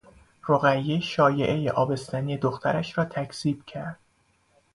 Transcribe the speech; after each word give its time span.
رقیه 0.49 0.99
شایعهی 0.99 1.69
آبستنی 1.69 2.37
دخترش 2.37 2.97
را 2.97 3.05
تکذیب 3.05 3.63
کرد. 3.65 3.99